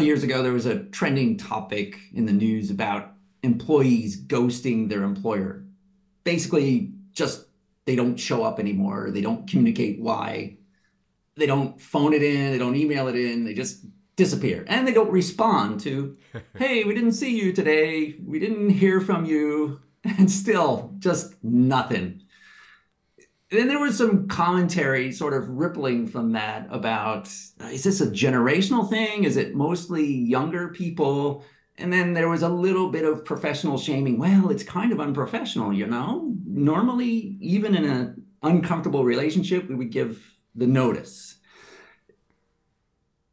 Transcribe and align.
couple 0.00 0.06
years 0.06 0.22
ago, 0.22 0.42
there 0.42 0.54
was 0.54 0.64
a 0.64 0.84
trending 0.84 1.36
topic 1.36 1.98
in 2.14 2.24
the 2.24 2.32
news 2.32 2.70
about 2.70 3.12
employees 3.42 4.18
ghosting 4.18 4.88
their 4.88 5.02
employer. 5.02 5.62
Basically, 6.24 6.94
just 7.12 7.44
they 7.84 7.96
don't 7.96 8.16
show 8.16 8.42
up 8.42 8.58
anymore. 8.58 9.10
They 9.10 9.20
don't 9.20 9.46
communicate 9.46 10.00
why. 10.00 10.56
They 11.36 11.44
don't 11.44 11.78
phone 11.78 12.14
it 12.14 12.22
in. 12.22 12.50
They 12.50 12.56
don't 12.56 12.76
email 12.76 13.08
it 13.08 13.14
in. 13.14 13.44
They 13.44 13.52
just 13.52 13.84
disappear 14.16 14.64
and 14.68 14.88
they 14.88 14.94
don't 14.94 15.10
respond 15.10 15.80
to, 15.80 16.16
hey, 16.56 16.84
we 16.84 16.94
didn't 16.94 17.12
see 17.12 17.38
you 17.38 17.52
today. 17.52 18.16
We 18.24 18.38
didn't 18.38 18.70
hear 18.70 19.02
from 19.02 19.26
you. 19.26 19.80
And 20.02 20.30
still, 20.30 20.94
just 20.98 21.34
nothing. 21.44 22.22
Then 23.58 23.68
there 23.68 23.78
was 23.78 23.98
some 23.98 24.28
commentary 24.28 25.10
sort 25.10 25.34
of 25.34 25.48
rippling 25.48 26.06
from 26.06 26.32
that 26.32 26.68
about 26.70 27.26
is 27.26 27.82
this 27.82 28.00
a 28.00 28.06
generational 28.06 28.88
thing? 28.88 29.24
Is 29.24 29.36
it 29.36 29.54
mostly 29.54 30.06
younger 30.06 30.68
people? 30.68 31.44
And 31.78 31.92
then 31.92 32.12
there 32.12 32.28
was 32.28 32.42
a 32.42 32.48
little 32.48 32.90
bit 32.90 33.04
of 33.04 33.24
professional 33.24 33.78
shaming. 33.78 34.18
Well, 34.18 34.50
it's 34.50 34.62
kind 34.62 34.92
of 34.92 35.00
unprofessional, 35.00 35.72
you 35.72 35.86
know? 35.86 36.34
Normally, 36.46 37.36
even 37.40 37.74
in 37.74 37.84
an 37.84 38.22
uncomfortable 38.42 39.04
relationship, 39.04 39.68
we 39.68 39.74
would 39.74 39.90
give 39.90 40.36
the 40.54 40.66
notice 40.66 41.30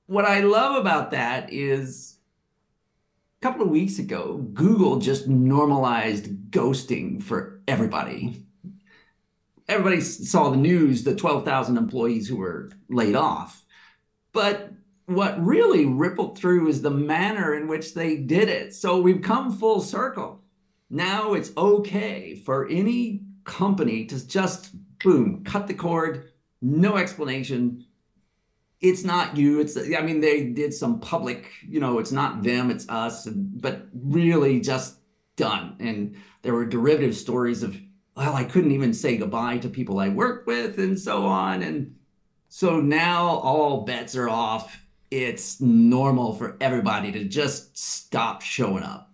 what 0.08 0.26
I 0.26 0.40
love 0.40 0.76
about 0.76 1.12
that 1.12 1.52
is 1.52 2.18
a 3.40 3.46
couple 3.46 3.64
of 3.64 3.70
weeks 3.70 4.00
ago, 4.00 4.38
Google 4.54 5.00
just 5.00 5.28
normalized 5.28 6.50
ghosting 6.50 7.22
for 7.22 7.62
everybody. 7.68 8.47
Everybody 9.68 10.02
saw 10.02 10.50
the 10.50 10.58
news, 10.58 11.04
the 11.04 11.16
12,000 11.16 11.78
employees 11.78 12.28
who 12.28 12.38
were 12.38 12.72
laid 12.90 13.16
off. 13.16 13.66
But 14.32 14.72
what 15.08 15.44
really 15.44 15.86
rippled 15.86 16.38
through 16.38 16.68
is 16.68 16.82
the 16.82 16.92
manner 16.92 17.54
in 17.54 17.68
which 17.68 17.94
they 17.94 18.18
did 18.18 18.50
it. 18.50 18.74
So 18.74 19.00
we've 19.00 19.22
come 19.22 19.58
full 19.58 19.82
circle. 19.82 20.42
Now 20.90 21.34
it's 21.34 21.52
okay 21.58 22.36
for 22.36 22.68
any 22.70 23.22
company 23.44 24.06
to 24.06 24.26
just 24.26 24.70
boom, 25.00 25.44
cut 25.44 25.68
the 25.68 25.74
cord, 25.74 26.32
no 26.62 26.98
explanation, 26.98 27.86
it's 28.82 29.04
not 29.04 29.36
you 29.36 29.60
it's 29.60 29.78
i 29.78 30.02
mean 30.02 30.20
they 30.20 30.46
did 30.46 30.74
some 30.74 31.00
public 31.00 31.50
you 31.68 31.80
know 31.80 32.00
it's 32.00 32.12
not 32.12 32.44
them 32.44 32.70
it's 32.70 32.88
us 32.90 33.28
but 33.28 33.88
really 33.94 34.60
just 34.60 34.98
done 35.36 35.76
and 35.80 36.16
there 36.44 36.54
were 36.54 36.66
derivative 36.66 37.16
stories 37.16 37.64
of 37.64 37.76
well 38.18 38.36
i 38.36 38.44
couldn't 38.44 38.72
even 38.72 38.94
say 38.94 39.16
goodbye 39.16 39.58
to 39.58 39.70
people 39.70 40.00
i 40.00 40.10
work 40.10 40.46
with 40.46 40.78
and 40.80 41.00
so 41.00 41.26
on 41.26 41.62
and 41.62 41.96
so 42.50 42.82
now 42.82 43.26
all 43.26 43.86
bets 43.86 44.16
are 44.16 44.30
off 44.30 44.86
it's 45.10 45.62
normal 45.62 46.34
for 46.34 46.58
everybody 46.60 47.12
to 47.14 47.24
just 47.24 47.78
stop 47.78 48.42
showing 48.42 48.84
up 48.84 49.08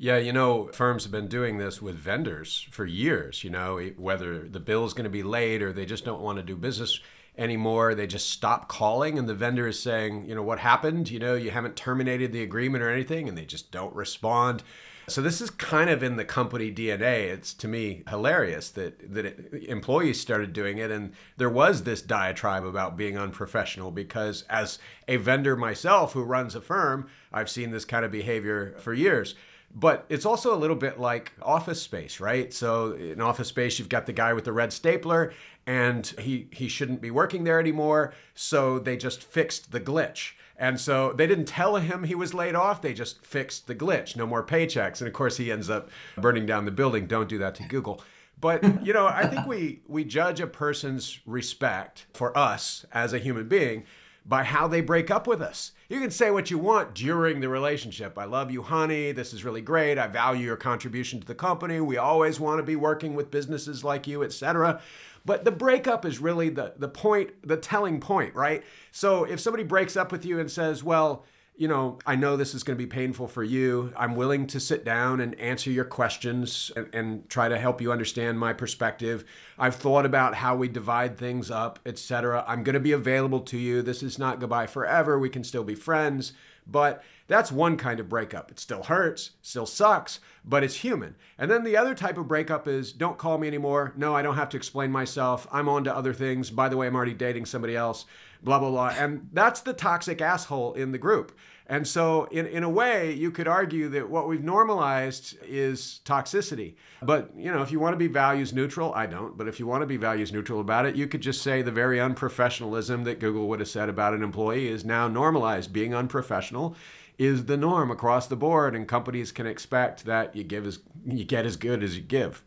yeah, 0.00 0.16
you 0.16 0.32
know, 0.32 0.68
firms 0.68 1.02
have 1.02 1.10
been 1.10 1.26
doing 1.26 1.58
this 1.58 1.82
with 1.82 1.96
vendors 1.96 2.68
for 2.70 2.86
years, 2.86 3.42
you 3.42 3.50
know, 3.50 3.80
whether 3.96 4.48
the 4.48 4.60
bill 4.60 4.84
is 4.84 4.92
going 4.92 5.04
to 5.04 5.10
be 5.10 5.24
late 5.24 5.60
or 5.60 5.72
they 5.72 5.86
just 5.86 6.04
don't 6.04 6.20
want 6.20 6.36
to 6.38 6.44
do 6.44 6.54
business 6.54 7.00
anymore. 7.36 7.96
They 7.96 8.06
just 8.06 8.30
stop 8.30 8.68
calling, 8.68 9.18
and 9.18 9.28
the 9.28 9.34
vendor 9.34 9.66
is 9.66 9.78
saying, 9.78 10.26
you 10.26 10.36
know, 10.36 10.42
what 10.42 10.60
happened? 10.60 11.10
You 11.10 11.18
know, 11.18 11.34
you 11.34 11.50
haven't 11.50 11.74
terminated 11.74 12.32
the 12.32 12.44
agreement 12.44 12.84
or 12.84 12.90
anything, 12.90 13.28
and 13.28 13.36
they 13.36 13.44
just 13.44 13.72
don't 13.72 13.92
respond. 13.92 14.62
So 15.08 15.22
this 15.22 15.40
is 15.40 15.50
kind 15.50 15.90
of 15.90 16.02
in 16.02 16.16
the 16.16 16.24
company 16.24 16.72
DNA. 16.72 17.28
It's 17.28 17.52
to 17.54 17.68
me 17.68 18.02
hilarious 18.08 18.70
that 18.70 19.12
that 19.12 19.24
it, 19.26 19.64
employees 19.68 20.20
started 20.20 20.52
doing 20.52 20.78
it, 20.78 20.90
and 20.90 21.12
there 21.36 21.50
was 21.50 21.82
this 21.82 22.02
diatribe 22.02 22.64
about 22.64 22.96
being 22.96 23.18
unprofessional. 23.18 23.90
Because 23.90 24.44
as 24.48 24.78
a 25.06 25.16
vendor 25.16 25.56
myself 25.56 26.12
who 26.12 26.22
runs 26.22 26.54
a 26.54 26.60
firm, 26.60 27.08
I've 27.32 27.50
seen 27.50 27.70
this 27.70 27.84
kind 27.84 28.04
of 28.04 28.12
behavior 28.12 28.74
for 28.78 28.94
years 28.94 29.34
but 29.74 30.06
it's 30.08 30.24
also 30.26 30.54
a 30.54 30.56
little 30.58 30.76
bit 30.76 30.98
like 30.98 31.32
office 31.42 31.80
space 31.80 32.20
right? 32.20 32.52
So 32.52 32.92
in 32.92 33.20
office 33.20 33.48
space 33.48 33.78
you've 33.78 33.88
got 33.88 34.06
the 34.06 34.12
guy 34.12 34.32
with 34.32 34.44
the 34.44 34.52
red 34.52 34.72
stapler 34.72 35.32
and 35.66 36.06
he 36.18 36.48
he 36.52 36.68
shouldn't 36.68 37.00
be 37.00 37.10
working 37.10 37.44
there 37.44 37.60
anymore 37.60 38.14
so 38.34 38.78
they 38.78 38.96
just 38.96 39.22
fixed 39.22 39.72
the 39.72 39.80
glitch. 39.80 40.32
And 40.60 40.80
so 40.80 41.12
they 41.12 41.28
didn't 41.28 41.44
tell 41.44 41.76
him 41.76 42.02
he 42.04 42.16
was 42.16 42.34
laid 42.34 42.54
off 42.54 42.82
they 42.82 42.94
just 42.94 43.24
fixed 43.24 43.66
the 43.66 43.74
glitch. 43.74 44.16
No 44.16 44.26
more 44.26 44.44
paychecks. 44.44 45.00
And 45.00 45.08
of 45.08 45.14
course 45.14 45.36
he 45.36 45.52
ends 45.52 45.70
up 45.70 45.90
burning 46.16 46.46
down 46.46 46.64
the 46.64 46.70
building. 46.70 47.06
Don't 47.06 47.28
do 47.28 47.38
that 47.38 47.54
to 47.56 47.62
google. 47.64 48.02
But 48.40 48.86
you 48.86 48.92
know 48.92 49.06
i 49.06 49.26
think 49.26 49.46
we 49.46 49.82
we 49.86 50.04
judge 50.04 50.40
a 50.40 50.46
person's 50.46 51.20
respect 51.26 52.06
for 52.14 52.36
us 52.38 52.86
as 52.92 53.12
a 53.12 53.18
human 53.18 53.48
being 53.48 53.84
by 54.28 54.44
how 54.44 54.68
they 54.68 54.80
break 54.80 55.10
up 55.10 55.26
with 55.26 55.40
us 55.40 55.72
you 55.88 56.00
can 56.00 56.10
say 56.10 56.30
what 56.30 56.50
you 56.50 56.58
want 56.58 56.94
during 56.94 57.40
the 57.40 57.48
relationship. 57.48 58.18
I 58.18 58.24
love 58.24 58.50
you, 58.50 58.62
honey. 58.62 59.12
This 59.12 59.32
is 59.32 59.42
really 59.42 59.62
great. 59.62 59.96
I 59.96 60.06
value 60.06 60.44
your 60.44 60.56
contribution 60.56 61.18
to 61.20 61.26
the 61.26 61.34
company. 61.34 61.80
We 61.80 61.96
always 61.96 62.38
want 62.38 62.58
to 62.58 62.62
be 62.62 62.76
working 62.76 63.14
with 63.14 63.30
businesses 63.30 63.82
like 63.82 64.06
you, 64.06 64.22
etc. 64.22 64.82
But 65.24 65.46
the 65.46 65.50
breakup 65.50 66.04
is 66.04 66.18
really 66.18 66.50
the 66.50 66.74
the 66.76 66.88
point, 66.88 67.30
the 67.42 67.56
telling 67.56 68.00
point, 68.00 68.34
right? 68.34 68.62
So 68.92 69.24
if 69.24 69.40
somebody 69.40 69.64
breaks 69.64 69.96
up 69.96 70.12
with 70.12 70.26
you 70.26 70.38
and 70.38 70.50
says, 70.50 70.84
"Well, 70.84 71.24
you 71.58 71.66
know, 71.66 71.98
I 72.06 72.14
know 72.14 72.36
this 72.36 72.54
is 72.54 72.62
going 72.62 72.78
to 72.78 72.82
be 72.82 72.88
painful 72.88 73.26
for 73.26 73.42
you. 73.42 73.92
I'm 73.96 74.14
willing 74.14 74.46
to 74.46 74.60
sit 74.60 74.84
down 74.84 75.20
and 75.20 75.38
answer 75.40 75.70
your 75.70 75.84
questions 75.84 76.70
and, 76.76 76.88
and, 76.94 77.28
try 77.28 77.48
to 77.48 77.58
help 77.58 77.80
you 77.80 77.90
understand 77.90 78.38
my 78.38 78.52
perspective. 78.52 79.24
I've 79.58 79.74
thought 79.74 80.06
about 80.06 80.36
how 80.36 80.54
we 80.54 80.68
divide 80.68 81.18
things 81.18 81.50
up, 81.50 81.80
etc. 81.84 82.44
I'm 82.46 82.62
going 82.62 82.74
to 82.74 82.80
be 82.80 82.92
available 82.92 83.40
to 83.40 83.58
you. 83.58 83.82
This 83.82 84.04
is 84.04 84.20
not 84.20 84.38
goodbye 84.38 84.68
forever. 84.68 85.18
We 85.18 85.28
can 85.28 85.42
still 85.42 85.64
be 85.64 85.74
friends. 85.74 86.32
But 86.70 87.02
that's 87.26 87.50
one 87.50 87.76
kind 87.76 88.00
of 88.00 88.08
breakup. 88.08 88.50
It 88.50 88.58
still 88.58 88.84
hurts, 88.84 89.32
still 89.42 89.66
sucks, 89.66 90.20
but 90.44 90.62
it's 90.62 90.76
human. 90.76 91.16
And 91.38 91.50
then 91.50 91.64
the 91.64 91.76
other 91.76 91.94
type 91.94 92.18
of 92.18 92.28
breakup 92.28 92.68
is 92.68 92.92
don't 92.92 93.18
call 93.18 93.38
me 93.38 93.48
anymore. 93.48 93.92
No, 93.96 94.14
I 94.14 94.22
don't 94.22 94.36
have 94.36 94.48
to 94.50 94.56
explain 94.56 94.90
myself. 94.90 95.46
I'm 95.50 95.68
on 95.68 95.84
to 95.84 95.94
other 95.94 96.12
things. 96.12 96.50
By 96.50 96.68
the 96.68 96.76
way, 96.76 96.86
I'm 96.86 96.96
already 96.96 97.14
dating 97.14 97.46
somebody 97.46 97.76
else 97.76 98.06
blah 98.42 98.58
blah 98.58 98.70
blah 98.70 98.94
and 98.96 99.28
that's 99.32 99.60
the 99.60 99.72
toxic 99.72 100.20
asshole 100.20 100.74
in 100.74 100.92
the 100.92 100.98
group 100.98 101.36
and 101.68 101.86
so 101.86 102.24
in, 102.30 102.46
in 102.46 102.62
a 102.62 102.68
way 102.68 103.12
you 103.12 103.30
could 103.30 103.46
argue 103.46 103.88
that 103.90 104.08
what 104.08 104.26
we've 104.26 104.42
normalized 104.42 105.36
is 105.46 106.00
toxicity. 106.04 106.74
But 107.02 107.30
you 107.36 107.52
know 107.52 107.62
if 107.62 107.70
you 107.70 107.78
want 107.78 107.92
to 107.92 107.98
be 107.98 108.06
values 108.06 108.52
neutral 108.52 108.94
i 108.94 109.06
don't. 109.06 109.36
But 109.36 109.48
if 109.48 109.60
you 109.60 109.66
want 109.66 109.82
to 109.82 109.86
be 109.86 109.96
values 109.96 110.32
neutral 110.32 110.60
about 110.60 110.86
it 110.86 110.96
you 110.96 111.06
could 111.06 111.20
just 111.20 111.42
say 111.42 111.62
the 111.62 111.72
very 111.72 111.98
unprofessionalism 111.98 113.04
that 113.04 113.20
google 113.20 113.48
would 113.48 113.60
have 113.60 113.68
said 113.68 113.88
about 113.88 114.14
an 114.14 114.22
employee 114.22 114.68
is 114.68 114.84
now 114.84 115.08
normalized. 115.08 115.72
Being 115.72 115.94
unprofessional 115.94 116.74
is 117.18 117.46
the 117.46 117.56
norm 117.56 117.90
across 117.90 118.28
the 118.28 118.36
board 118.36 118.74
and 118.74 118.86
companies 118.86 119.32
can 119.32 119.46
expect 119.46 120.04
that 120.04 120.34
you 120.34 120.44
give 120.44 120.66
as 120.66 120.78
you 121.04 121.24
get 121.24 121.44
as 121.44 121.56
good 121.56 121.82
as 121.82 121.96
you 121.96 122.02
give 122.02 122.42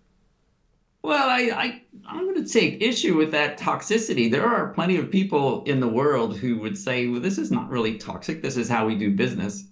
well, 1.04 1.30
I, 1.30 1.52
I 1.56 1.82
I'm 2.06 2.26
going 2.26 2.44
to 2.44 2.52
take 2.52 2.82
issue 2.82 3.18
with 3.18 3.32
that 3.32 3.58
toxicity. 3.58 4.30
There 4.30 4.46
are 4.46 4.70
plenty 4.70 4.98
of 4.98 5.10
people 5.10 5.64
in 5.64 5.80
the 5.80 5.88
world 5.88 6.38
who 6.38 6.60
would 6.60 6.78
say, 6.78 7.08
"Well, 7.08 7.22
this 7.22 7.38
is 7.38 7.52
not 7.52 7.70
really 7.70 7.98
toxic. 7.98 8.42
This 8.42 8.58
is 8.58 8.70
how 8.70 8.86
we 8.86 8.96
do 8.96 9.16
business." 9.16 9.66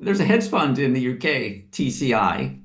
There's 0.00 0.20
a 0.20 0.24
hedge 0.24 0.48
fund 0.48 0.78
in 0.80 0.92
the 0.92 1.12
UK, 1.12 1.70
TCI. 1.70 2.60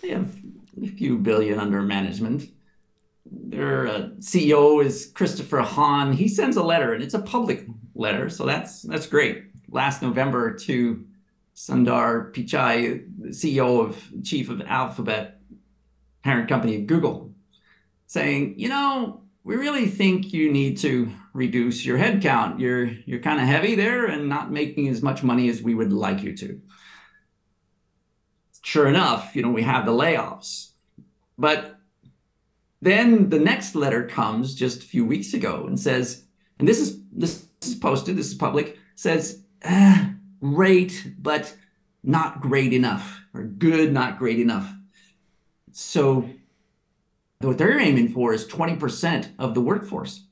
They 0.00 0.08
have 0.08 0.34
a 0.82 0.86
few 0.86 1.18
billion 1.18 1.58
under 1.58 1.82
management. 1.82 2.50
Their 3.30 3.88
uh, 3.88 4.00
CEO 4.20 4.82
is 4.82 5.12
Christopher 5.14 5.58
Hohn. 5.58 6.12
He 6.12 6.28
sends 6.28 6.56
a 6.56 6.62
letter, 6.62 6.94
and 6.94 7.02
it's 7.02 7.14
a 7.14 7.20
public 7.20 7.66
letter, 7.94 8.30
so 8.30 8.46
that's 8.46 8.82
that's 8.82 9.06
great. 9.06 9.44
Last 9.68 10.00
November 10.00 10.54
to 10.54 11.04
Sundar 11.54 12.32
Pichai, 12.32 13.06
CEO 13.30 13.84
of 13.86 14.24
chief 14.24 14.48
of 14.48 14.62
Alphabet 14.62 15.35
parent 16.26 16.48
company 16.48 16.74
of 16.74 16.88
Google, 16.88 17.32
saying, 18.08 18.58
you 18.58 18.68
know, 18.68 19.22
we 19.44 19.54
really 19.54 19.86
think 19.86 20.32
you 20.32 20.50
need 20.50 20.76
to 20.78 21.08
reduce 21.32 21.84
your 21.84 21.96
headcount. 21.96 22.58
You're 22.58 22.86
you're 23.06 23.20
kind 23.20 23.40
of 23.40 23.46
heavy 23.46 23.76
there 23.76 24.06
and 24.06 24.28
not 24.28 24.50
making 24.50 24.88
as 24.88 25.02
much 25.02 25.22
money 25.22 25.48
as 25.48 25.62
we 25.62 25.76
would 25.76 25.92
like 25.92 26.24
you 26.24 26.36
to. 26.36 26.60
Sure 28.62 28.88
enough, 28.88 29.36
you 29.36 29.42
know, 29.42 29.50
we 29.50 29.62
have 29.62 29.86
the 29.86 29.92
layoffs. 29.92 30.72
But 31.38 31.78
then 32.82 33.30
the 33.30 33.38
next 33.38 33.76
letter 33.76 34.02
comes 34.08 34.52
just 34.52 34.82
a 34.82 34.86
few 34.86 35.04
weeks 35.06 35.32
ago 35.32 35.64
and 35.68 35.78
says, 35.78 36.24
and 36.58 36.66
this 36.66 36.80
is 36.80 36.98
this 37.12 37.46
is 37.62 37.76
posted, 37.76 38.16
this 38.16 38.26
is 38.26 38.34
public, 38.34 38.78
says, 38.96 39.44
ah, 39.64 40.10
great, 40.40 41.12
but 41.18 41.54
not 42.02 42.40
great 42.40 42.72
enough, 42.72 43.20
or 43.32 43.44
good, 43.44 43.92
not 43.92 44.18
great 44.18 44.40
enough. 44.40 44.68
So 45.78 46.26
what 47.40 47.58
they're 47.58 47.78
aiming 47.78 48.08
for 48.08 48.32
is 48.32 48.46
20% 48.46 49.28
of 49.38 49.52
the 49.52 49.60
workforce, 49.60 50.24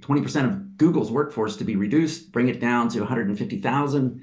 20% 0.00 0.44
of 0.44 0.76
Google's 0.76 1.10
workforce 1.10 1.56
to 1.56 1.64
be 1.64 1.74
reduced, 1.74 2.32
bring 2.32 2.48
it 2.48 2.60
down 2.60 2.90
to 2.90 2.98
150,000. 3.00 4.22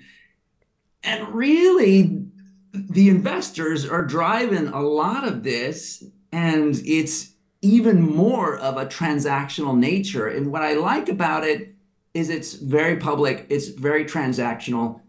And 1.03 1.27
really, 1.29 2.25
the 2.73 3.09
investors 3.09 3.89
are 3.89 4.05
driving 4.05 4.67
a 4.67 4.81
lot 4.81 5.27
of 5.27 5.41
this, 5.41 6.03
and 6.31 6.79
it's 6.85 7.33
even 7.63 7.99
more 7.99 8.57
of 8.57 8.77
a 8.77 8.85
transactional 8.85 9.75
nature. 9.75 10.27
And 10.27 10.51
what 10.51 10.61
I 10.61 10.75
like 10.75 11.09
about 11.09 11.43
it, 11.43 11.73
is 12.13 12.29
it's 12.29 12.53
very 12.53 12.97
public, 12.97 13.47
it's 13.49 13.69
very 13.69 14.05
transactional. 14.05 15.01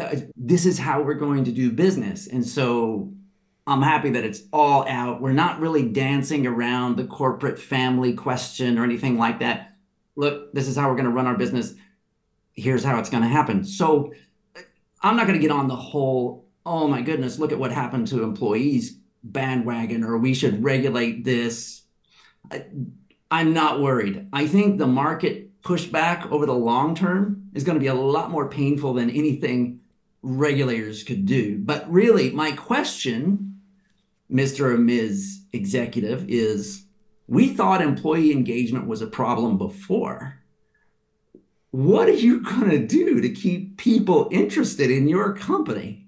Uh, 0.00 0.16
this 0.36 0.64
is 0.64 0.78
how 0.78 1.02
we're 1.02 1.14
going 1.14 1.44
to 1.44 1.52
do 1.52 1.72
business. 1.72 2.28
And 2.28 2.46
so 2.46 3.12
I'm 3.66 3.82
happy 3.82 4.10
that 4.10 4.24
it's 4.24 4.42
all 4.52 4.86
out. 4.88 5.20
We're 5.20 5.32
not 5.32 5.60
really 5.60 5.88
dancing 5.88 6.46
around 6.46 6.96
the 6.96 7.04
corporate 7.04 7.58
family 7.58 8.14
question 8.14 8.78
or 8.78 8.84
anything 8.84 9.16
like 9.16 9.40
that. 9.40 9.76
Look, 10.16 10.52
this 10.52 10.66
is 10.66 10.76
how 10.76 10.88
we're 10.88 10.96
going 10.96 11.04
to 11.06 11.12
run 11.12 11.26
our 11.26 11.36
business. 11.36 11.74
Here's 12.52 12.82
how 12.82 12.98
it's 12.98 13.10
going 13.10 13.22
to 13.22 13.28
happen. 13.28 13.64
So 13.64 14.12
I'm 15.02 15.16
not 15.16 15.26
going 15.26 15.38
to 15.38 15.42
get 15.42 15.52
on 15.52 15.68
the 15.68 15.76
whole, 15.76 16.46
oh 16.66 16.88
my 16.88 17.00
goodness, 17.02 17.38
look 17.38 17.52
at 17.52 17.58
what 17.58 17.72
happened 17.72 18.08
to 18.08 18.22
employees 18.22 18.96
bandwagon 19.22 20.02
or 20.02 20.18
we 20.18 20.34
should 20.34 20.64
regulate 20.64 21.24
this. 21.24 21.82
I'm 23.30 23.52
not 23.52 23.80
worried. 23.80 24.28
I 24.32 24.46
think 24.46 24.78
the 24.78 24.86
market 24.86 25.62
pushback 25.62 26.30
over 26.30 26.46
the 26.46 26.54
long 26.54 26.94
term 26.94 27.50
is 27.54 27.64
going 27.64 27.76
to 27.76 27.80
be 27.80 27.86
a 27.86 27.94
lot 27.94 28.30
more 28.30 28.48
painful 28.48 28.94
than 28.94 29.10
anything 29.10 29.80
regulators 30.22 31.02
could 31.02 31.26
do. 31.26 31.58
But 31.58 31.90
really, 31.90 32.30
my 32.30 32.52
question, 32.52 33.60
Mr. 34.30 34.72
or 34.72 34.78
Ms. 34.78 35.40
Executive, 35.52 36.28
is 36.28 36.84
we 37.26 37.54
thought 37.54 37.82
employee 37.82 38.32
engagement 38.32 38.86
was 38.86 39.02
a 39.02 39.06
problem 39.06 39.56
before. 39.58 40.36
What 41.70 42.08
are 42.08 42.12
you 42.12 42.40
going 42.42 42.70
to 42.70 42.86
do 42.86 43.20
to 43.20 43.28
keep 43.30 43.76
people 43.76 44.28
interested 44.32 44.90
in 44.90 45.08
your 45.08 45.34
company? 45.34 45.99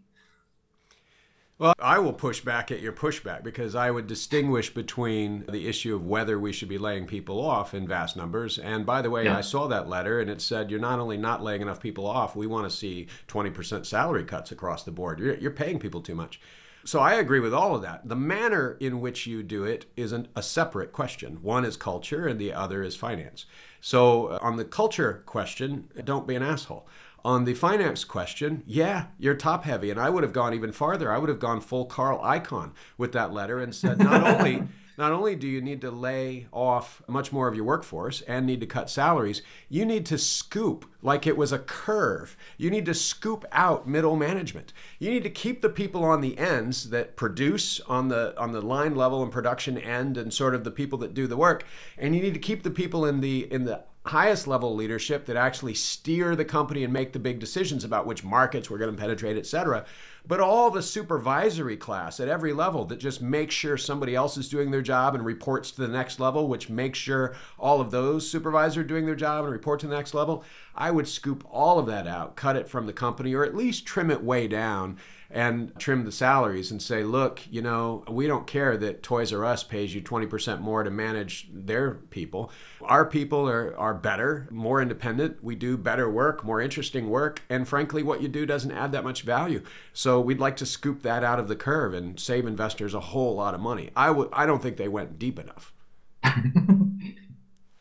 Well, 1.62 1.74
I 1.78 2.00
will 2.00 2.12
push 2.12 2.40
back 2.40 2.72
at 2.72 2.80
your 2.80 2.92
pushback 2.92 3.44
because 3.44 3.76
I 3.76 3.88
would 3.88 4.08
distinguish 4.08 4.74
between 4.74 5.44
the 5.48 5.68
issue 5.68 5.94
of 5.94 6.04
whether 6.04 6.36
we 6.36 6.52
should 6.52 6.68
be 6.68 6.76
laying 6.76 7.06
people 7.06 7.40
off 7.40 7.72
in 7.72 7.86
vast 7.86 8.16
numbers. 8.16 8.58
And 8.58 8.84
by 8.84 9.00
the 9.00 9.10
way, 9.10 9.26
yeah. 9.26 9.38
I 9.38 9.42
saw 9.42 9.68
that 9.68 9.88
letter 9.88 10.20
and 10.20 10.28
it 10.28 10.42
said 10.42 10.72
you're 10.72 10.80
not 10.80 10.98
only 10.98 11.16
not 11.16 11.40
laying 11.40 11.62
enough 11.62 11.78
people 11.78 12.04
off, 12.04 12.34
we 12.34 12.48
want 12.48 12.68
to 12.68 12.76
see 12.76 13.06
20% 13.28 13.86
salary 13.86 14.24
cuts 14.24 14.50
across 14.50 14.82
the 14.82 14.90
board. 14.90 15.20
You're, 15.20 15.36
you're 15.36 15.52
paying 15.52 15.78
people 15.78 16.00
too 16.00 16.16
much. 16.16 16.40
So 16.84 16.98
I 16.98 17.14
agree 17.14 17.38
with 17.38 17.54
all 17.54 17.76
of 17.76 17.82
that. 17.82 18.08
The 18.08 18.16
manner 18.16 18.76
in 18.80 19.00
which 19.00 19.28
you 19.28 19.44
do 19.44 19.62
it 19.62 19.86
isn't 19.96 20.26
a 20.34 20.42
separate 20.42 20.90
question. 20.90 21.42
One 21.42 21.64
is 21.64 21.76
culture 21.76 22.26
and 22.26 22.40
the 22.40 22.52
other 22.52 22.82
is 22.82 22.96
finance. 22.96 23.46
So 23.80 24.26
uh, 24.26 24.38
on 24.42 24.56
the 24.56 24.64
culture 24.64 25.22
question, 25.26 25.90
don't 26.02 26.26
be 26.26 26.34
an 26.34 26.42
asshole. 26.42 26.88
On 27.24 27.44
the 27.44 27.54
finance 27.54 28.02
question, 28.02 28.64
yeah, 28.66 29.06
you're 29.18 29.34
top 29.34 29.64
heavy. 29.64 29.90
And 29.90 30.00
I 30.00 30.10
would 30.10 30.24
have 30.24 30.32
gone 30.32 30.54
even 30.54 30.72
farther. 30.72 31.12
I 31.12 31.18
would 31.18 31.28
have 31.28 31.38
gone 31.38 31.60
full 31.60 31.84
Carl 31.84 32.18
Icahn 32.18 32.72
with 32.98 33.12
that 33.12 33.32
letter 33.32 33.60
and 33.60 33.74
said, 33.74 33.98
not 33.98 34.26
only. 34.40 34.64
Not 34.98 35.12
only 35.12 35.36
do 35.36 35.48
you 35.48 35.62
need 35.62 35.80
to 35.80 35.90
lay 35.90 36.48
off 36.52 37.02
much 37.08 37.32
more 37.32 37.48
of 37.48 37.54
your 37.54 37.64
workforce 37.64 38.20
and 38.22 38.44
need 38.44 38.60
to 38.60 38.66
cut 38.66 38.90
salaries, 38.90 39.40
you 39.70 39.86
need 39.86 40.04
to 40.06 40.18
scoop 40.18 40.84
like 41.00 41.26
it 41.26 41.36
was 41.36 41.50
a 41.50 41.58
curve. 41.58 42.36
You 42.58 42.70
need 42.70 42.84
to 42.86 42.94
scoop 42.94 43.46
out 43.52 43.88
middle 43.88 44.16
management. 44.16 44.74
You 44.98 45.10
need 45.10 45.22
to 45.22 45.30
keep 45.30 45.62
the 45.62 45.70
people 45.70 46.04
on 46.04 46.20
the 46.20 46.38
ends 46.38 46.90
that 46.90 47.16
produce 47.16 47.80
on 47.80 48.08
the 48.08 48.38
on 48.38 48.52
the 48.52 48.60
line 48.60 48.94
level 48.94 49.22
and 49.22 49.32
production 49.32 49.78
end 49.78 50.18
and 50.18 50.32
sort 50.32 50.54
of 50.54 50.62
the 50.62 50.70
people 50.70 50.98
that 50.98 51.14
do 51.14 51.26
the 51.26 51.38
work, 51.38 51.64
and 51.96 52.14
you 52.14 52.20
need 52.20 52.34
to 52.34 52.40
keep 52.40 52.62
the 52.62 52.70
people 52.70 53.06
in 53.06 53.20
the 53.20 53.50
in 53.50 53.64
the 53.64 53.84
highest 54.04 54.48
level 54.48 54.74
leadership 54.74 55.26
that 55.26 55.36
actually 55.36 55.74
steer 55.74 56.34
the 56.34 56.44
company 56.44 56.82
and 56.82 56.92
make 56.92 57.12
the 57.12 57.18
big 57.18 57.38
decisions 57.38 57.84
about 57.84 58.06
which 58.06 58.24
markets 58.24 58.68
we're 58.68 58.78
going 58.78 58.94
to 58.94 59.00
penetrate, 59.00 59.36
et 59.36 59.46
cetera. 59.46 59.84
But 60.26 60.40
all 60.40 60.70
the 60.70 60.82
supervisory 60.82 61.76
class 61.76 62.20
at 62.20 62.28
every 62.28 62.52
level 62.52 62.84
that 62.86 62.98
just 62.98 63.22
makes 63.22 63.54
sure 63.54 63.76
somebody 63.76 64.14
else 64.14 64.36
is 64.36 64.48
doing 64.48 64.70
their 64.70 64.82
job 64.82 65.14
and 65.14 65.24
reports 65.24 65.70
to 65.72 65.80
the 65.80 65.88
next 65.88 66.20
level, 66.20 66.48
which 66.48 66.68
makes 66.68 66.98
sure 66.98 67.34
all 67.58 67.80
of 67.80 67.90
those 67.90 68.28
supervisors 68.28 68.76
are 68.78 68.84
doing 68.84 69.06
their 69.06 69.14
job 69.14 69.44
and 69.44 69.52
report 69.52 69.80
to 69.80 69.86
the 69.86 69.94
next 69.94 70.14
level, 70.14 70.44
I 70.74 70.90
would 70.90 71.08
scoop 71.08 71.44
all 71.50 71.78
of 71.78 71.86
that 71.86 72.06
out, 72.06 72.36
cut 72.36 72.56
it 72.56 72.68
from 72.68 72.86
the 72.86 72.92
company, 72.92 73.34
or 73.34 73.44
at 73.44 73.56
least 73.56 73.86
trim 73.86 74.10
it 74.10 74.22
way 74.22 74.48
down 74.48 74.98
and 75.32 75.72
trim 75.78 76.04
the 76.04 76.12
salaries 76.12 76.70
and 76.70 76.80
say, 76.80 77.02
look, 77.02 77.40
you 77.50 77.62
know, 77.62 78.04
we 78.08 78.26
don't 78.26 78.46
care 78.46 78.76
that 78.76 79.02
Toys 79.02 79.32
R 79.32 79.44
Us 79.44 79.64
pays 79.64 79.94
you 79.94 80.02
20% 80.02 80.60
more 80.60 80.82
to 80.82 80.90
manage 80.90 81.48
their 81.52 81.94
people. 81.94 82.52
Our 82.82 83.06
people 83.06 83.48
are, 83.48 83.74
are 83.78 83.94
better, 83.94 84.46
more 84.50 84.82
independent. 84.82 85.42
We 85.42 85.54
do 85.54 85.78
better 85.78 86.10
work, 86.10 86.44
more 86.44 86.60
interesting 86.60 87.08
work. 87.08 87.40
And 87.48 87.66
frankly, 87.66 88.02
what 88.02 88.20
you 88.20 88.28
do 88.28 88.44
doesn't 88.44 88.72
add 88.72 88.92
that 88.92 89.04
much 89.04 89.22
value. 89.22 89.62
So 89.94 90.20
we'd 90.20 90.38
like 90.38 90.56
to 90.58 90.66
scoop 90.66 91.02
that 91.02 91.24
out 91.24 91.38
of 91.38 91.48
the 91.48 91.56
curve 91.56 91.94
and 91.94 92.20
save 92.20 92.46
investors 92.46 92.92
a 92.92 93.00
whole 93.00 93.34
lot 93.34 93.54
of 93.54 93.60
money. 93.60 93.90
I 93.96 94.08
w- 94.08 94.30
I 94.32 94.44
don't 94.44 94.62
think 94.62 94.76
they 94.76 94.88
went 94.88 95.18
deep 95.18 95.38
enough. 95.38 95.72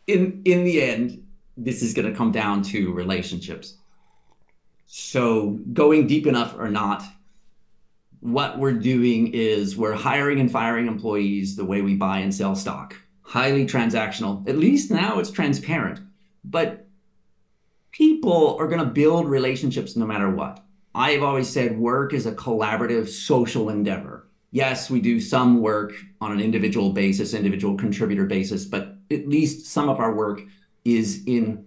in, 0.07 0.41
in 0.45 0.63
the 0.63 0.81
end, 0.81 1.25
this 1.57 1.81
is 1.81 1.93
going 1.93 2.09
to 2.09 2.17
come 2.17 2.31
down 2.31 2.63
to 2.63 2.93
relationships. 2.93 3.75
So 4.85 5.59
going 5.73 6.07
deep 6.07 6.27
enough 6.27 6.55
or 6.57 6.69
not, 6.69 7.03
what 8.21 8.59
we're 8.59 8.73
doing 8.73 9.33
is 9.33 9.75
we're 9.75 9.95
hiring 9.95 10.39
and 10.39 10.51
firing 10.51 10.87
employees 10.87 11.55
the 11.55 11.65
way 11.65 11.81
we 11.81 11.95
buy 11.95 12.19
and 12.19 12.33
sell 12.33 12.55
stock. 12.55 12.95
Highly 13.23 13.65
transactional. 13.65 14.47
At 14.47 14.57
least 14.57 14.91
now 14.91 15.19
it's 15.19 15.31
transparent. 15.31 15.99
But 16.43 16.87
people 17.91 18.55
are 18.59 18.67
going 18.67 18.79
to 18.79 18.85
build 18.85 19.27
relationships 19.27 19.95
no 19.95 20.05
matter 20.05 20.29
what. 20.29 20.63
I've 20.93 21.23
always 21.23 21.49
said 21.49 21.77
work 21.77 22.13
is 22.13 22.25
a 22.25 22.31
collaborative 22.33 23.07
social 23.09 23.69
endeavor. 23.69 24.27
Yes, 24.51 24.89
we 24.89 25.01
do 25.01 25.19
some 25.19 25.61
work 25.61 25.93
on 26.19 26.31
an 26.31 26.41
individual 26.41 26.91
basis, 26.91 27.33
individual 27.33 27.75
contributor 27.75 28.25
basis, 28.25 28.65
but 28.65 28.97
at 29.09 29.27
least 29.27 29.65
some 29.65 29.89
of 29.89 29.99
our 29.99 30.13
work 30.13 30.41
is 30.83 31.23
in 31.25 31.65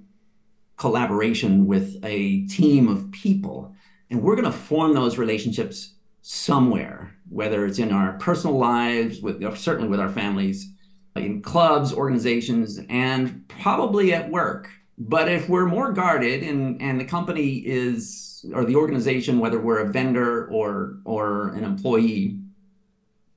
collaboration 0.77 1.67
with 1.67 1.99
a 2.05 2.47
team 2.47 2.89
of 2.89 3.11
people. 3.11 3.75
And 4.11 4.23
we're 4.23 4.37
going 4.37 4.45
to 4.45 4.53
form 4.53 4.93
those 4.93 5.19
relationships 5.19 5.94
somewhere, 6.26 7.15
whether 7.29 7.67
it's 7.67 7.79
in 7.79 7.93
our 7.93 8.15
personal 8.15 8.56
lives, 8.56 9.21
with 9.21 9.43
certainly 9.59 9.88
with 9.88 10.00
our 10.00 10.09
families, 10.09 10.73
in 11.17 11.43
clubs, 11.43 11.93
organizations, 11.93 12.81
and 12.88 13.47
probably 13.47 14.15
at 14.15 14.31
work. 14.31 14.71
But 14.97 15.29
if 15.29 15.50
we're 15.50 15.67
more 15.67 15.93
guarded 15.93 16.43
and, 16.43 16.81
and 16.81 16.99
the 16.99 17.05
company 17.05 17.56
is 17.67 18.43
or 18.55 18.65
the 18.65 18.75
organization, 18.76 19.38
whether 19.38 19.61
we're 19.61 19.81
a 19.81 19.93
vendor 19.93 20.49
or 20.49 20.97
or 21.05 21.50
an 21.50 21.62
employee, 21.62 22.41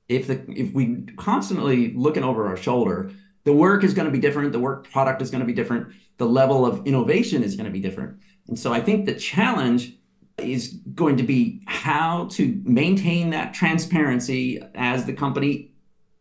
if 0.08 0.26
the 0.26 0.42
if 0.48 0.72
we 0.72 1.04
constantly 1.18 1.92
looking 1.92 2.24
over 2.24 2.46
our 2.46 2.56
shoulder, 2.56 3.10
the 3.44 3.52
work 3.52 3.84
is 3.84 3.92
going 3.92 4.06
to 4.06 4.12
be 4.12 4.18
different, 4.18 4.50
the 4.52 4.58
work 4.58 4.90
product 4.90 5.20
is 5.20 5.30
going 5.30 5.40
to 5.42 5.46
be 5.46 5.52
different, 5.52 5.88
the 6.16 6.26
level 6.26 6.64
of 6.64 6.86
innovation 6.86 7.42
is 7.42 7.54
going 7.54 7.66
to 7.66 7.70
be 7.70 7.80
different. 7.80 8.16
And 8.48 8.58
so 8.58 8.72
I 8.72 8.80
think 8.80 9.04
the 9.04 9.14
challenge 9.14 9.92
is 10.38 10.78
going 10.94 11.16
to 11.16 11.22
be 11.22 11.62
how 11.88 12.26
to 12.30 12.60
maintain 12.64 13.30
that 13.30 13.54
transparency 13.54 14.62
as 14.74 15.06
the 15.06 15.12
company 15.12 15.72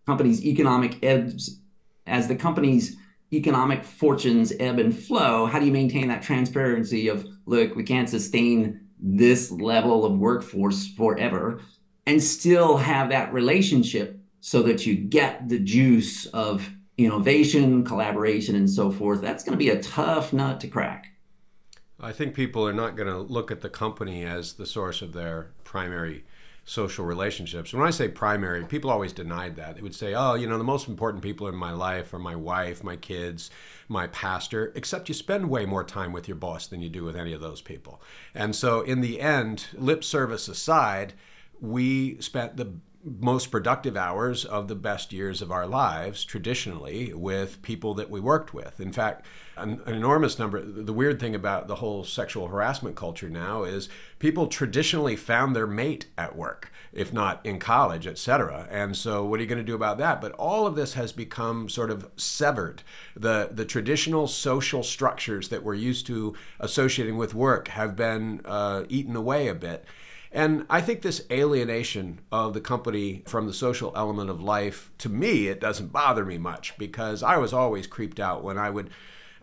company's 0.06 0.46
economic 0.46 1.04
ebbs 1.04 1.60
as 2.06 2.30
the 2.30 2.36
company's 2.36 2.96
economic 3.34 3.84
fortunes 3.84 4.54
ebb 4.62 4.80
and 4.80 4.98
flow 4.98 5.46
how 5.46 5.60
do 5.60 5.66
you 5.66 5.72
maintain 5.74 6.08
that 6.08 6.22
transparency 6.22 7.10
of 7.10 7.28
look 7.46 7.76
we 7.76 7.84
can't 7.84 8.08
sustain 8.08 8.80
this 8.98 9.52
level 9.52 10.06
of 10.06 10.18
workforce 10.18 10.88
forever 10.88 11.60
and 12.06 12.24
still 12.24 12.78
have 12.78 13.10
that 13.10 13.34
relationship 13.34 14.18
so 14.40 14.64
that 14.64 14.86
you 14.86 14.96
get 14.96 15.50
the 15.50 15.60
juice 15.60 16.26
of 16.28 16.72
innovation 16.98 17.84
collaboration 17.84 18.56
and 18.56 18.70
so 18.70 18.90
forth? 18.90 19.22
That's 19.22 19.44
going 19.44 19.52
to 19.52 19.58
be 19.58 19.70
a 19.70 19.84
tough 19.84 20.32
nut 20.32 20.62
to 20.62 20.68
crack 20.70 21.08
I 22.00 22.12
think 22.12 22.36
people 22.36 22.68
are 22.68 22.74
not 22.74 22.96
going 22.96 23.10
to 23.10 23.18
look 23.18 23.50
at 23.50 23.62
the 23.62 23.70
company 23.70 24.24
as 24.24 24.54
the 24.54 24.66
source 24.66 25.02
of 25.02 25.14
their 25.14 25.48
primary 25.64 26.26
social 26.64 27.06
relationships. 27.06 27.74
When 27.74 27.88
I 27.88 27.92
say 27.92 28.10
primary, 28.10 28.66
people 28.66 28.92
always 28.92 29.14
denied 29.14 29.56
that. 29.56 29.76
They 29.76 29.82
would 29.82 29.96
say, 29.96 30.14
oh, 30.14 30.34
you 30.34 30.48
know, 30.48 30.58
the 30.58 30.64
most 30.66 30.90
important 30.90 31.24
people 31.24 31.48
in 31.48 31.56
my 31.56 31.72
life 31.72 32.14
are 32.14 32.20
my 32.20 32.36
wife, 32.36 32.84
my 32.84 32.98
kids, 32.98 33.50
my 33.88 34.08
pastor, 34.08 34.74
except 34.76 35.08
you 35.08 35.16
spend 35.16 35.50
way 35.50 35.66
more 35.66 35.86
time 35.86 36.12
with 36.12 36.28
your 36.28 36.36
boss 36.36 36.68
than 36.68 36.82
you 36.82 36.90
do 36.90 37.06
with 37.06 37.16
any 37.16 37.32
of 37.32 37.40
those 37.40 37.62
people. 37.62 38.02
And 38.36 38.54
so, 38.54 38.82
in 38.82 39.00
the 39.00 39.22
end, 39.22 39.68
lip 39.74 40.04
service 40.04 40.50
aside, 40.50 41.14
we 41.62 42.20
spent 42.20 42.58
the 42.58 42.74
most 43.20 43.52
productive 43.52 43.96
hours 43.96 44.46
of 44.46 44.68
the 44.68 44.76
best 44.76 45.14
years 45.14 45.42
of 45.42 45.52
our 45.52 45.66
lives 45.66 46.26
traditionally 46.26 47.14
with 47.14 47.62
people 47.62 47.94
that 47.96 48.10
we 48.10 48.20
worked 48.20 48.54
with. 48.54 48.80
In 48.80 48.92
fact, 48.92 49.26
an, 49.56 49.82
an, 49.86 49.94
enormous 49.94 50.38
number. 50.38 50.62
The 50.62 50.94
weird 50.94 51.20
thing 51.20 51.34
about 51.34 51.68
the 51.68 51.76
whole 51.76 52.04
sexual 52.04 52.48
harassment 52.48 52.96
culture 52.96 53.30
now 53.30 53.64
is 53.64 53.90
people 54.20 54.48
traditionally 54.48 55.16
found 55.16 55.56
their 55.56 55.68
mate 55.68 56.08
at 56.18 56.36
work, 56.36 56.72
if 56.94 57.12
not 57.12 57.46
in 57.46 57.60
college, 57.60 58.08
etc. 58.08 58.68
And 58.70 58.96
so, 58.96 59.26
what 59.26 59.40
are 59.40 59.44
you 59.44 59.50
going 59.50 59.58
to 59.58 59.64
do 59.64 59.76
about 59.76 59.98
that? 59.98 60.22
But 60.22 60.34
all 60.34 60.68
of 60.68 60.76
this 60.76 60.94
has 60.94 61.12
become 61.12 61.70
sort 61.70 61.90
of 61.92 62.10
severed. 62.18 62.84
The 63.16 63.50
the 63.52 63.66
traditional 63.66 64.28
social 64.28 64.84
structures 64.84 65.50
that 65.50 65.64
we're 65.64 65.74
used 65.74 66.06
to 66.08 66.36
associating 66.60 67.18
with 67.18 67.34
work 67.34 67.70
have 67.70 67.96
been 67.96 68.42
uh, 68.46 68.84
eaten 68.90 69.16
away 69.16 69.48
a 69.48 69.56
bit. 69.56 69.86
And 70.32 70.66
I 70.70 70.82
think 70.82 71.02
this 71.02 71.26
alienation 71.32 72.20
of 72.32 72.54
the 72.54 72.62
company 72.62 73.24
from 73.28 73.48
the 73.48 73.54
social 73.54 73.94
element 73.96 74.30
of 74.30 74.42
life, 74.42 74.92
to 75.00 75.10
me, 75.10 75.48
it 75.48 75.60
doesn't 75.60 75.92
bother 75.92 76.26
me 76.26 76.38
much 76.38 76.78
because 76.78 77.24
I 77.24 77.38
was 77.38 77.54
always 77.54 77.88
creeped 77.88 78.20
out 78.20 78.44
when 78.44 78.58
I 78.58 78.70
would 78.70 78.90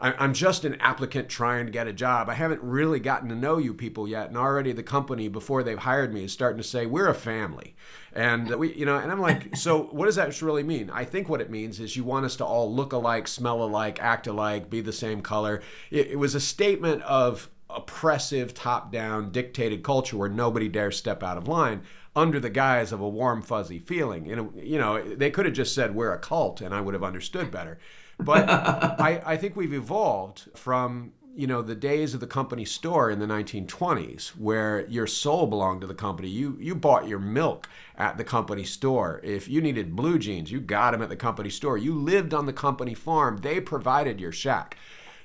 I'm 0.00 0.34
just 0.34 0.64
an 0.64 0.74
applicant 0.80 1.28
trying 1.28 1.66
to 1.66 1.72
get 1.72 1.86
a 1.86 1.92
job. 1.92 2.28
I 2.28 2.34
haven't 2.34 2.62
really 2.62 2.98
gotten 2.98 3.28
to 3.28 3.34
know 3.34 3.58
you 3.58 3.72
people 3.72 4.08
yet. 4.08 4.28
And 4.28 4.36
already 4.36 4.72
the 4.72 4.82
company, 4.82 5.28
before 5.28 5.62
they've 5.62 5.78
hired 5.78 6.12
me, 6.12 6.24
is 6.24 6.32
starting 6.32 6.58
to 6.58 6.68
say, 6.68 6.84
we're 6.84 7.08
a 7.08 7.14
family. 7.14 7.74
And 8.12 8.50
we, 8.56 8.74
you 8.74 8.86
know, 8.86 8.98
and 8.98 9.10
I'm 9.10 9.20
like, 9.20 9.56
so 9.56 9.84
what 9.84 10.06
does 10.06 10.16
that 10.16 10.42
really 10.42 10.64
mean? 10.64 10.90
I 10.90 11.04
think 11.04 11.28
what 11.28 11.40
it 11.40 11.48
means 11.48 11.80
is 11.80 11.96
you 11.96 12.04
want 12.04 12.26
us 12.26 12.36
to 12.36 12.44
all 12.44 12.74
look 12.74 12.92
alike, 12.92 13.28
smell 13.28 13.62
alike, 13.62 14.02
act 14.02 14.26
alike, 14.26 14.68
be 14.68 14.80
the 14.80 14.92
same 14.92 15.22
color. 15.22 15.62
It, 15.90 16.08
it 16.08 16.18
was 16.18 16.34
a 16.34 16.40
statement 16.40 17.02
of 17.02 17.48
oppressive, 17.74 18.54
top 18.54 18.92
down, 18.92 19.30
dictated 19.30 19.82
culture 19.82 20.16
where 20.16 20.28
nobody 20.28 20.68
dares 20.68 20.96
step 20.96 21.22
out 21.22 21.36
of 21.36 21.48
line 21.48 21.82
under 22.16 22.38
the 22.38 22.50
guise 22.50 22.92
of 22.92 23.00
a 23.00 23.08
warm, 23.08 23.42
fuzzy 23.42 23.78
feeling. 23.78 24.26
You 24.26 24.36
know, 24.36 24.52
you 24.56 24.78
know 24.78 25.02
they 25.02 25.30
could 25.30 25.46
have 25.46 25.54
just 25.54 25.74
said, 25.74 25.94
we're 25.94 26.12
a 26.12 26.18
cult, 26.18 26.60
and 26.60 26.74
I 26.74 26.80
would 26.80 26.94
have 26.94 27.04
understood 27.04 27.50
better. 27.50 27.78
But 28.18 28.48
I, 28.50 29.22
I 29.24 29.36
think 29.36 29.56
we've 29.56 29.72
evolved 29.72 30.48
from 30.54 31.12
you 31.36 31.48
know 31.48 31.62
the 31.62 31.74
days 31.74 32.14
of 32.14 32.20
the 32.20 32.26
company 32.26 32.64
store 32.64 33.10
in 33.10 33.18
the 33.18 33.26
1920s 33.26 34.28
where 34.36 34.86
your 34.86 35.06
soul 35.06 35.46
belonged 35.46 35.80
to 35.80 35.86
the 35.86 35.94
company. 35.94 36.28
You 36.28 36.56
you 36.60 36.74
bought 36.74 37.08
your 37.08 37.18
milk 37.18 37.68
at 37.96 38.16
the 38.16 38.24
company 38.24 38.64
store. 38.64 39.20
If 39.24 39.48
you 39.48 39.60
needed 39.60 39.96
blue 39.96 40.18
jeans 40.18 40.52
you 40.52 40.60
got 40.60 40.92
them 40.92 41.02
at 41.02 41.08
the 41.08 41.16
company 41.16 41.50
store. 41.50 41.76
You 41.76 41.94
lived 41.94 42.32
on 42.32 42.46
the 42.46 42.52
company 42.52 42.94
farm. 42.94 43.38
They 43.38 43.60
provided 43.60 44.20
your 44.20 44.32
shack 44.32 44.76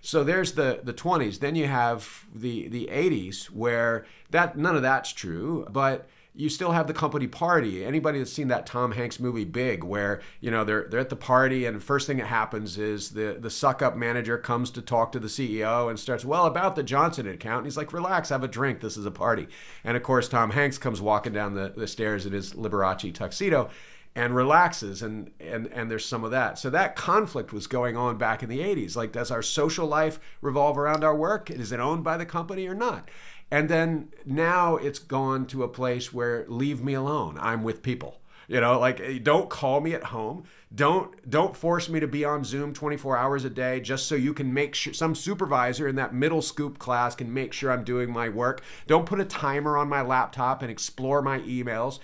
so 0.01 0.23
there's 0.23 0.53
the 0.53 0.79
the 0.83 0.93
20s 0.93 1.39
then 1.39 1.55
you 1.55 1.67
have 1.67 2.25
the 2.33 2.67
the 2.69 2.89
80s 2.91 3.45
where 3.45 4.05
that 4.29 4.57
none 4.57 4.75
of 4.75 4.81
that's 4.81 5.11
true 5.11 5.65
but 5.69 6.09
you 6.39 6.47
still 6.47 6.71
have 6.71 6.87
the 6.87 6.93
company 6.93 7.27
party. 7.27 7.83
Anybody 7.83 8.19
that's 8.19 8.31
seen 8.31 8.47
that 8.47 8.65
Tom 8.65 8.93
Hanks 8.93 9.19
movie 9.19 9.43
Big, 9.43 9.83
where 9.83 10.21
you 10.39 10.49
know 10.49 10.63
they're 10.63 10.87
they're 10.89 11.01
at 11.01 11.09
the 11.09 11.17
party 11.17 11.65
and 11.65 11.83
first 11.83 12.07
thing 12.07 12.17
that 12.17 12.27
happens 12.27 12.77
is 12.77 13.09
the 13.09 13.37
the 13.37 13.49
suck 13.49 13.81
up 13.81 13.97
manager 13.97 14.37
comes 14.37 14.71
to 14.71 14.81
talk 14.81 15.11
to 15.11 15.19
the 15.19 15.27
CEO 15.27 15.89
and 15.89 15.99
starts 15.99 16.23
well 16.23 16.45
about 16.45 16.77
the 16.77 16.83
Johnson 16.83 17.27
account. 17.27 17.57
And 17.57 17.65
he's 17.65 17.75
like, 17.75 17.91
relax, 17.91 18.29
have 18.29 18.43
a 18.43 18.47
drink. 18.47 18.79
This 18.79 18.95
is 18.95 19.05
a 19.05 19.11
party. 19.11 19.47
And 19.83 19.97
of 19.97 20.03
course, 20.03 20.29
Tom 20.29 20.51
Hanks 20.51 20.77
comes 20.77 21.01
walking 21.01 21.33
down 21.33 21.55
the, 21.55 21.73
the 21.75 21.87
stairs 21.87 22.25
in 22.25 22.31
his 22.31 22.53
Liberace 22.53 23.13
tuxedo 23.13 23.69
and 24.15 24.35
relaxes 24.35 25.01
and 25.01 25.31
and 25.39 25.67
and 25.67 25.89
there's 25.89 26.05
some 26.05 26.23
of 26.23 26.31
that 26.31 26.57
so 26.57 26.69
that 26.69 26.95
conflict 26.95 27.53
was 27.53 27.67
going 27.67 27.95
on 27.95 28.17
back 28.17 28.41
in 28.41 28.49
the 28.49 28.59
80s 28.59 28.95
like 28.95 29.11
does 29.11 29.31
our 29.31 29.41
social 29.41 29.87
life 29.87 30.19
revolve 30.41 30.77
around 30.77 31.03
our 31.03 31.15
work 31.15 31.51
is 31.51 31.71
it 31.71 31.79
owned 31.79 32.03
by 32.03 32.17
the 32.17 32.25
company 32.25 32.67
or 32.67 32.73
not 32.73 33.09
and 33.51 33.69
then 33.69 34.09
now 34.25 34.75
it's 34.75 34.99
gone 34.99 35.45
to 35.47 35.63
a 35.63 35.67
place 35.67 36.13
where 36.13 36.45
leave 36.47 36.83
me 36.83 36.93
alone. 36.93 37.37
I'm 37.39 37.63
with 37.63 37.81
people. 37.81 38.21
You 38.47 38.61
know, 38.61 38.79
like 38.79 38.99
eh, 38.99 39.19
don't 39.21 39.49
call 39.49 39.79
me 39.79 39.93
at 39.93 40.05
home. 40.05 40.43
Don't 40.73 41.29
don't 41.29 41.55
force 41.55 41.89
me 41.89 41.99
to 41.99 42.07
be 42.07 42.25
on 42.25 42.43
Zoom 42.43 42.73
24 42.73 43.17
hours 43.17 43.45
a 43.45 43.49
day 43.49 43.79
just 43.79 44.07
so 44.07 44.15
you 44.15 44.33
can 44.33 44.53
make 44.53 44.75
sure 44.75 44.93
some 44.93 45.15
supervisor 45.15 45.87
in 45.87 45.95
that 45.95 46.13
middle 46.13 46.41
scoop 46.41 46.79
class 46.79 47.15
can 47.15 47.33
make 47.33 47.53
sure 47.53 47.71
I'm 47.71 47.83
doing 47.83 48.11
my 48.11 48.29
work. 48.29 48.61
Don't 48.87 49.05
put 49.05 49.19
a 49.19 49.25
timer 49.25 49.77
on 49.77 49.89
my 49.89 50.01
laptop 50.01 50.61
and 50.61 50.71
explore 50.71 51.21
my 51.21 51.39
emails. 51.39 51.99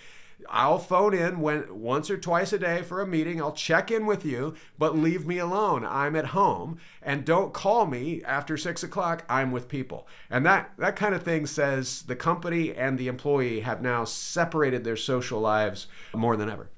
I'll 0.49 0.79
phone 0.79 1.13
in 1.13 1.39
when 1.39 1.81
once 1.81 2.09
or 2.09 2.17
twice 2.17 2.53
a 2.53 2.59
day 2.59 2.81
for 2.81 3.01
a 3.01 3.07
meeting. 3.07 3.41
I'll 3.41 3.51
check 3.51 3.91
in 3.91 4.05
with 4.05 4.25
you, 4.25 4.55
but 4.77 4.97
leave 4.97 5.25
me 5.25 5.37
alone. 5.37 5.85
I'm 5.85 6.15
at 6.15 6.27
home, 6.27 6.77
and 7.01 7.25
don't 7.25 7.53
call 7.53 7.85
me 7.85 8.23
after 8.23 8.57
six 8.57 8.83
o'clock. 8.83 9.23
I'm 9.29 9.51
with 9.51 9.67
people, 9.67 10.07
and 10.29 10.45
that 10.45 10.71
that 10.77 10.95
kind 10.95 11.15
of 11.15 11.23
thing 11.23 11.45
says 11.45 12.03
the 12.03 12.15
company 12.15 12.73
and 12.73 12.97
the 12.97 13.07
employee 13.07 13.61
have 13.61 13.81
now 13.81 14.03
separated 14.03 14.83
their 14.83 14.97
social 14.97 15.39
lives 15.39 15.87
more 16.13 16.35
than 16.37 16.49
ever. 16.49 16.69